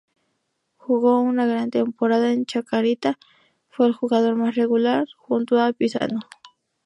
Jugo 0.77 1.19
una 1.21 1.45
gran 1.45 1.69
temporada 1.69 2.31
en 2.31 2.47
Chacarita, 2.47 3.19
fue 3.69 3.85
el 3.85 3.93
jugador 3.93 4.33
mas 4.35 4.55
regular 4.55 5.05
junto 5.15 5.59
a 5.61 5.73
Pisano. 5.73 6.21